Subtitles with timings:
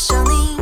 [0.00, 0.59] 想你。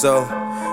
[0.00, 0.24] So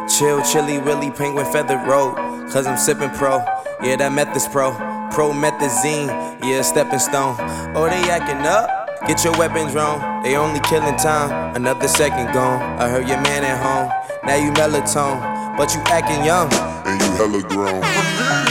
[0.08, 2.16] chill, chilly, willy, penguin feather road.
[2.52, 3.40] Cause I'm sipping pro,
[3.84, 4.72] yeah, that meth is pro.
[5.12, 6.08] Promethazine,
[6.44, 7.36] yeah, stepping stone.
[7.76, 9.06] Oh, they acting up?
[9.08, 11.56] Get your weapons wrong, they only killing time.
[11.56, 12.62] Another second gone.
[12.80, 13.92] I heard your man at home.
[14.24, 16.52] Now you melatonin, but you acting young.
[16.86, 18.44] And you hella grown.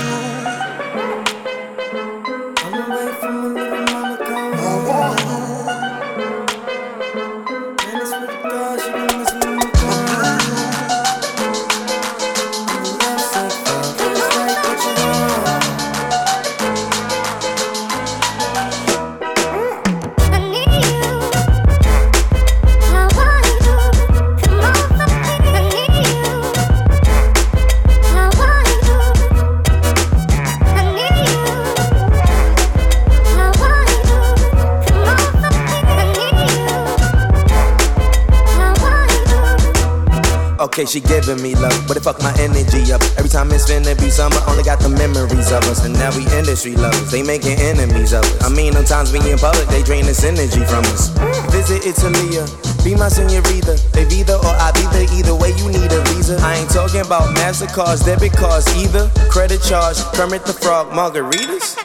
[40.77, 43.01] okay, she giving me love, but it fuck my energy up.
[43.17, 45.81] Every time it's finna be summer, only got the memories of us.
[45.87, 48.45] And now we industry lovers, they making enemies of us.
[48.45, 51.09] I mean, sometimes we in public, they drain this energy from us.
[51.49, 52.45] Visit Italia,
[52.85, 53.81] be my senorita.
[53.97, 56.37] They either or I be the either way you need a visa.
[56.45, 59.09] I ain't talking about MasterCards, debit cards either.
[59.33, 61.81] Credit charge, Kermit the Frog, margaritas.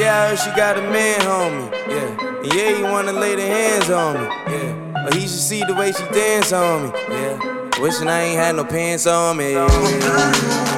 [0.00, 1.68] Yeah, I heard she got a man, homie.
[1.92, 4.28] Yeah, yeah, you wanna lay the hands on me.
[4.48, 6.92] Yeah, but he should see the way she dance on me.
[7.10, 10.77] Yeah, wishing I ain't had no pants on me.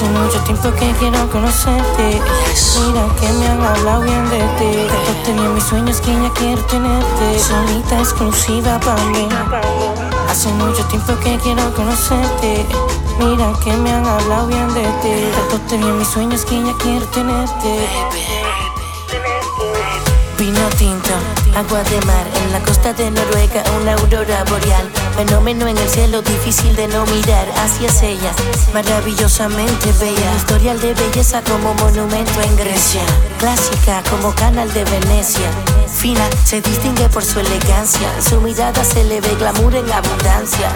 [0.00, 0.32] Yeah.
[0.78, 2.20] que quiero conocerte.
[2.80, 4.88] Mira que me han hablado bien de ti.
[5.06, 7.38] Yo tenía mis sueños que ya quiero tenerte.
[7.38, 9.28] Solita exclusiva para mí.
[10.28, 12.64] Hace mucho tiempo que quiero conocerte.
[13.18, 15.14] Mira que me han hablado bien de ti.
[15.50, 17.88] Yo tenía mis sueños que ya quiero tenerte.
[20.38, 21.14] Vino tinto,
[21.54, 25.01] agua de mar en la costa de Noruega, una aurora boreal.
[25.16, 28.32] Fenómeno en el cielo, difícil de no mirar hacia ella.
[28.72, 33.02] Maravillosamente bella, historial de belleza como monumento en Grecia.
[33.38, 35.48] Clásica como canal de Venecia.
[35.86, 38.08] Fina, se distingue por su elegancia.
[38.20, 40.70] su mirada se le ve glamour en abundancia.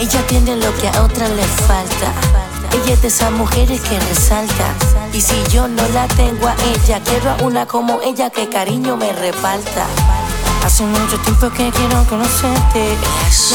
[0.00, 2.12] Ella tiene lo que a otra le falta.
[2.72, 4.74] Ella es de esas mujeres que resalta.
[5.12, 8.96] Y si yo no la tengo a ella, quiero a una como ella que cariño
[8.96, 9.86] me reparta.
[10.72, 12.96] Hace mucho tiempo que quiero conocerte.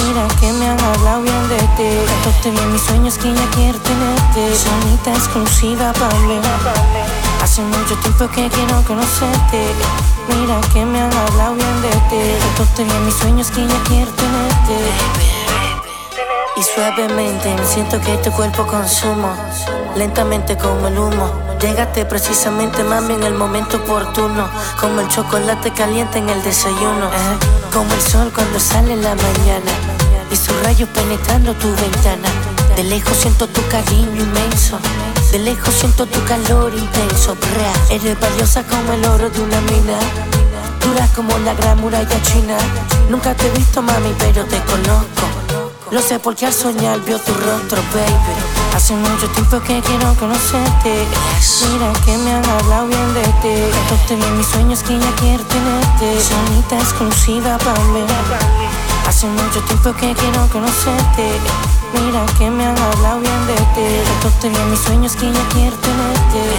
[0.06, 1.90] Mira que me han hablado bien de ti.
[2.24, 4.56] Contaste bien mis sueños que ya quiero tenerte.
[4.56, 6.40] Sonita exclusiva para mí.
[7.42, 9.66] Hace mucho tiempo que quiero conocerte.
[10.30, 12.22] Mira que me han hablado bien de ti.
[12.56, 14.78] Contaste bien mis sueños que ya quiero tenerte.
[16.56, 19.34] Y suavemente siento que tu cuerpo consumo,
[19.96, 21.47] lentamente como el humo.
[21.60, 24.48] Llegaste precisamente, mami, en el momento oportuno.
[24.80, 27.10] Como el chocolate caliente en el desayuno.
[27.74, 29.72] Como el sol cuando sale en la mañana.
[30.32, 32.30] Y sus rayos penetrando tu ventana.
[32.76, 34.78] De lejos siento tu cariño inmenso.
[35.32, 37.36] De lejos siento tu calor intenso.
[37.90, 39.98] Eres valiosa como el oro de una mina.
[40.80, 42.56] Dura como la gran muralla china.
[43.10, 45.26] Nunca te he visto, mami, pero te conozco.
[45.90, 48.57] Lo sé porque al soñar vio tu rostro, baby.
[48.78, 51.08] Hace mucho tiempo que quiero conocerte.
[51.72, 53.76] Mira que me han hablado bien de ti.
[53.90, 56.22] Contaste bien mis sueños que ya quiero tenerte.
[56.22, 58.02] Sonita exclusiva para mí.
[59.08, 61.40] Hace mucho tiempo que quiero conocerte.
[61.92, 64.10] Mira que me han hablado bien de ti.
[64.22, 66.57] Contaste bien mis sueños que ya quiero tenerte.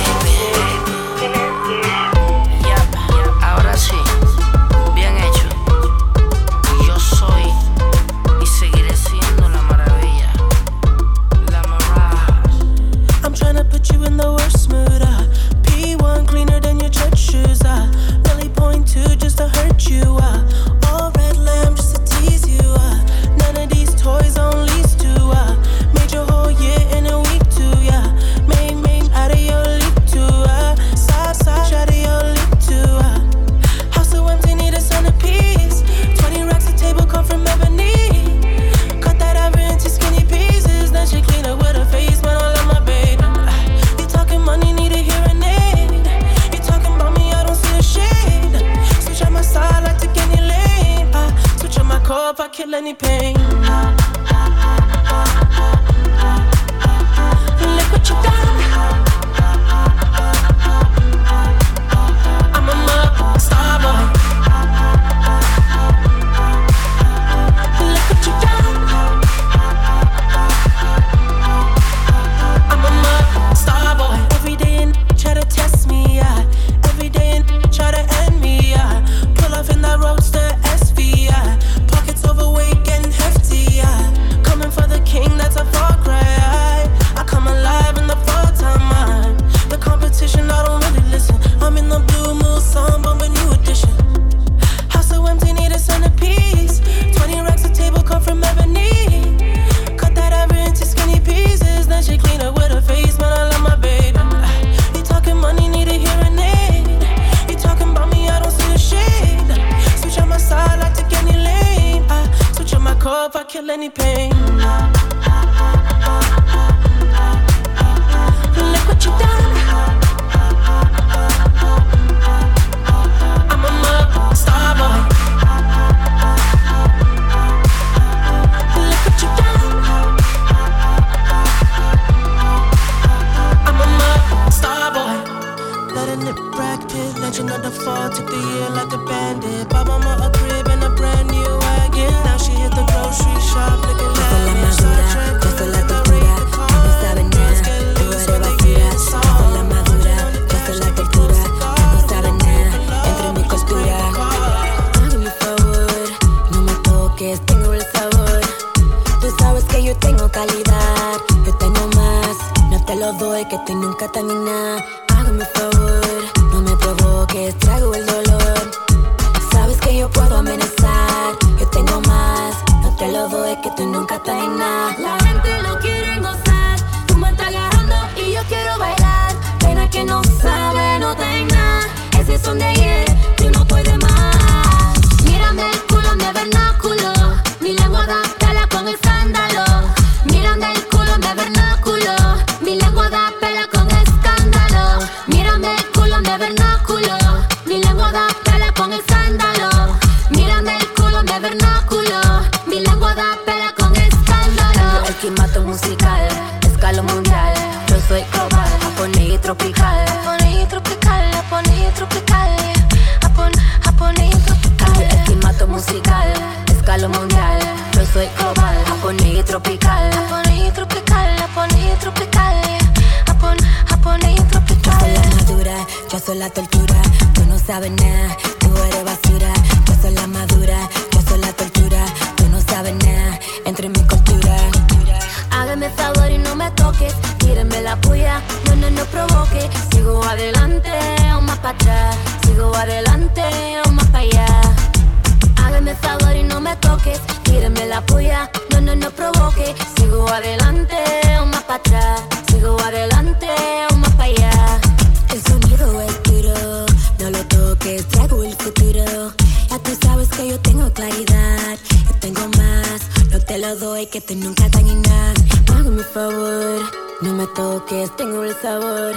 [267.89, 269.15] que tengo el sabor.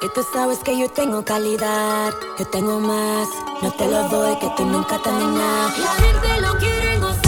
[0.00, 2.12] Que tú sabes que yo tengo calidad.
[2.38, 3.28] Yo tengo más,
[3.62, 5.10] no te lo doy, que tú nunca te.
[5.10, 7.23] La gente lo quiere gozar.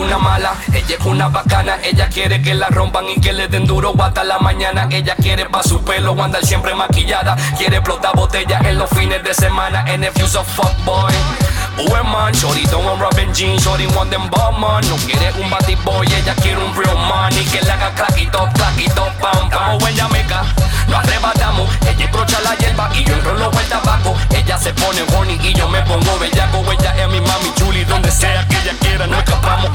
[0.00, 3.66] una mala, ella es una bacana, ella quiere que la rompan y que le den
[3.66, 4.88] duro hasta la mañana.
[4.90, 9.34] Ella quiere pa' su pelo andar siempre maquillada, quiere explotar botella en los fines de
[9.34, 9.84] semana.
[9.86, 11.39] En el of fuckboy.
[11.80, 14.28] Uwe man, Shorty don un Robin Jean, Shorty want them
[14.60, 14.84] man.
[14.88, 17.32] No quiere un batty boy, ella quiere un real man.
[17.32, 19.78] Y que le haga claquito, claquito, pam, pam.
[19.78, 20.44] Como en Jamaica,
[20.88, 21.70] nos arrebatamos.
[21.86, 25.68] Ella brocha la hierba y yo enrolo el tabaco Ella se pone horny y yo
[25.68, 26.62] me pongo bellaco.
[26.70, 29.70] Ella es mi mami Julie, donde sea que ella quiera, no escapamos.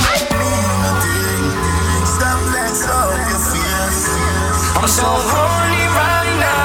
[4.78, 6.65] I'm so horny right now.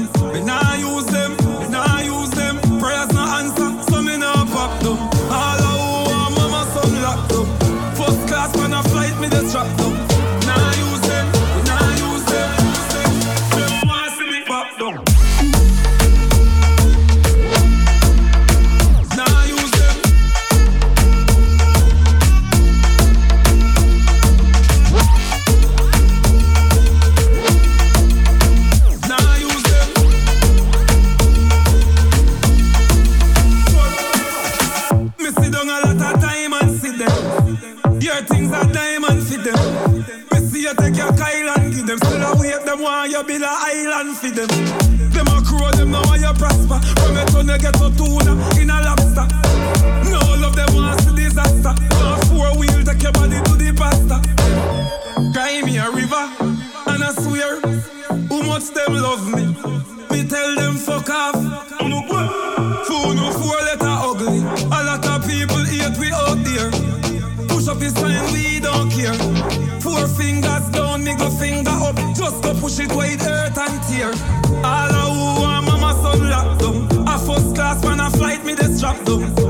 [79.17, 79.40] me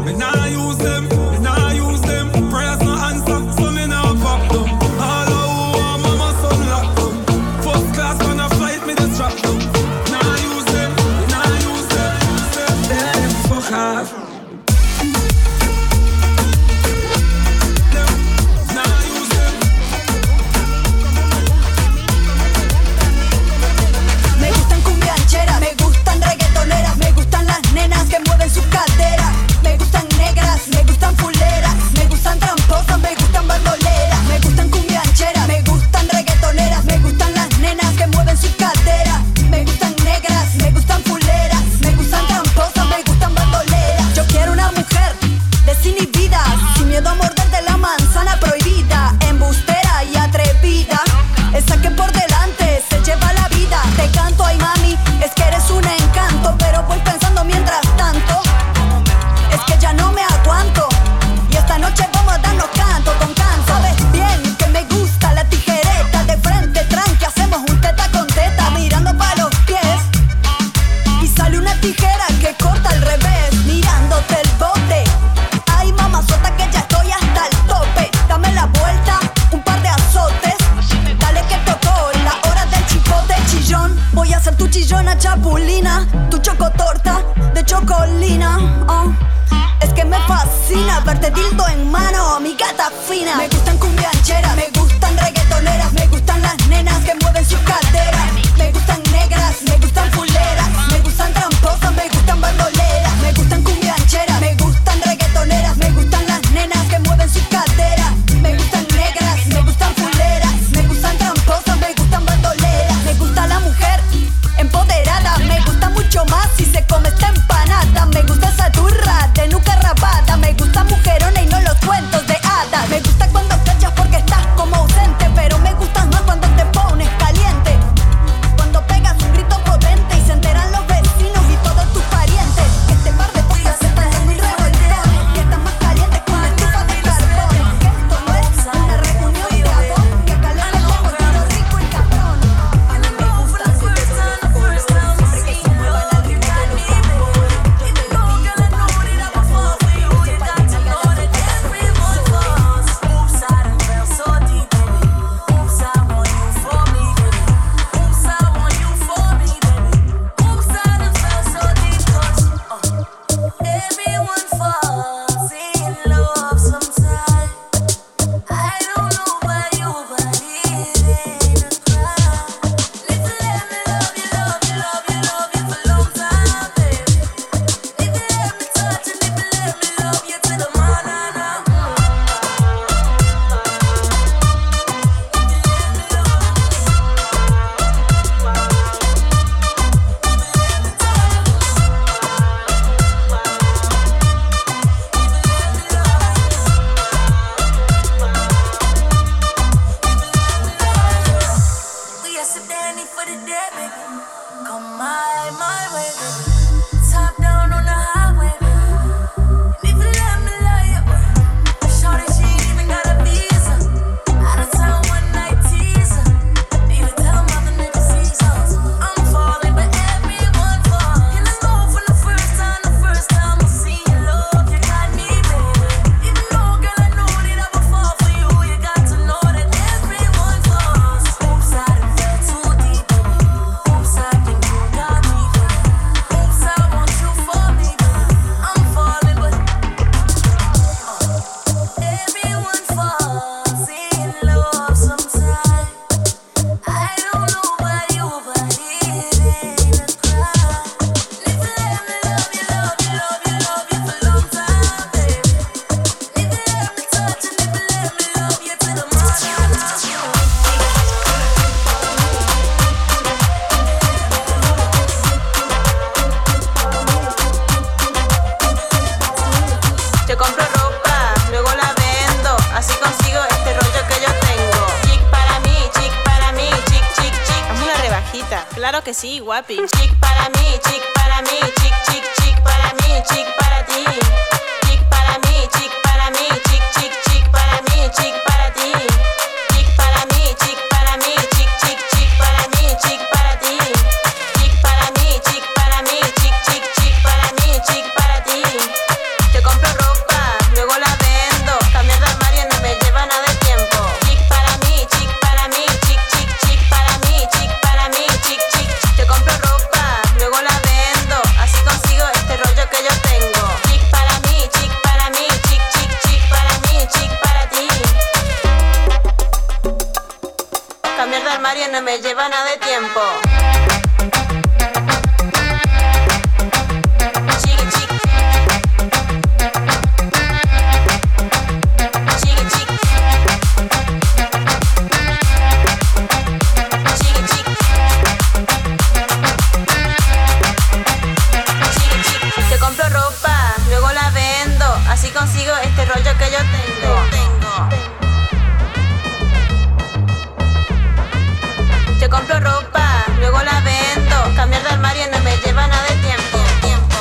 [353.41, 354.55] luego la vendo.
[354.55, 356.57] Cambiar de armario no me lleva nada de tiempo.
[356.81, 357.17] tiempo.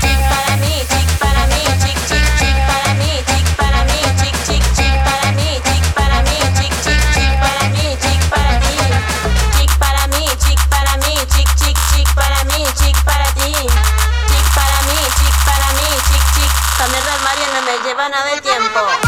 [0.00, 4.34] Chic para mí, chic para mí, chic, chic, chic para mí, chic para mí, chic,
[4.46, 8.76] chic, chic para mí, chic para mí, chic, chic, chic para mí, chic para ti.
[9.56, 13.52] Chic para mí, chic para mí, chic, chic, chic para mí, chic para ti.
[14.28, 16.50] Chic para mí, chic para mí, chic, chic.
[16.78, 19.05] Cambiar de armario no me lleva nada de tiempo.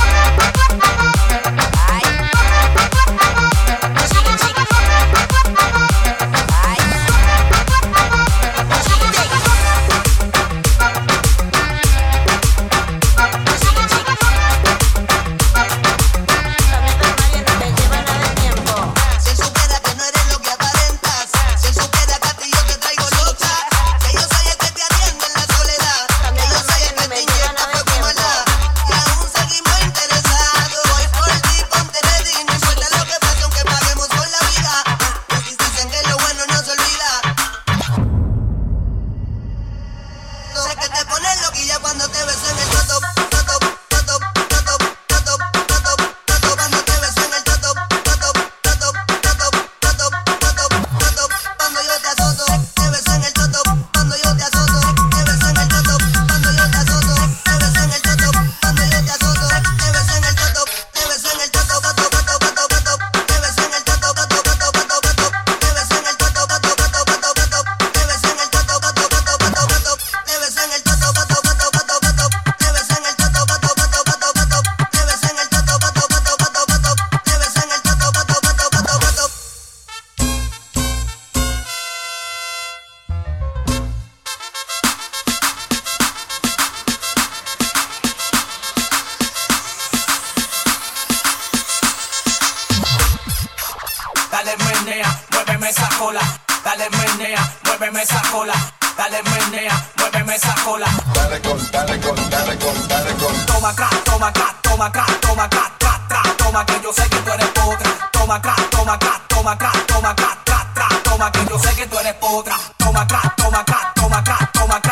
[94.39, 96.21] dale menea, muéveme esa cola,
[96.65, 98.55] dale menea, muéveme esa cola,
[98.97, 100.87] dale menea, muéveme esa cola.
[101.15, 103.47] Dale con, dale con, dale con, dale con.
[103.47, 107.17] Toma acá, toma acá, toma acá, toma acá, tra, tra, toma que yo sé que
[107.17, 108.11] tú eres potra.
[108.13, 111.87] Toma acá, toma acá, toma acá, toma acá, tra, tra, toma que yo sé que
[111.87, 112.57] tú eres potra.
[112.77, 114.88] Toma acá, toma acá, toma acá, toma acá.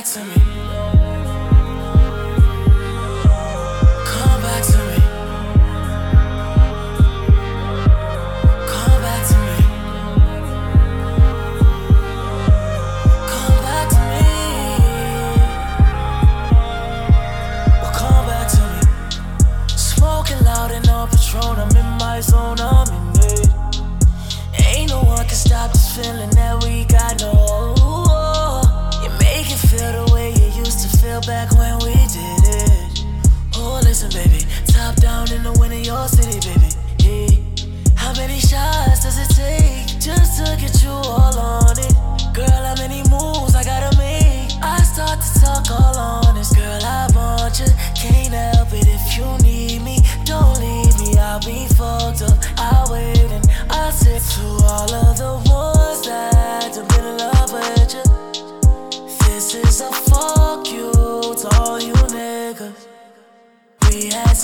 [0.00, 0.59] Back to me.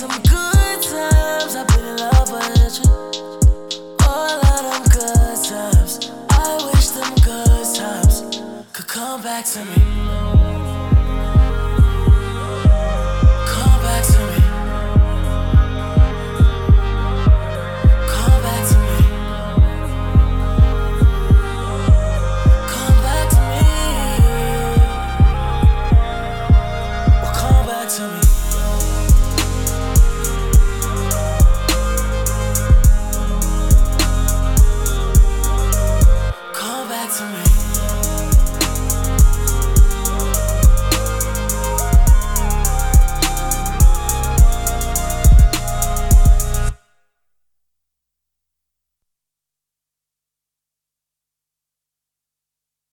[0.03, 0.36] I'm good.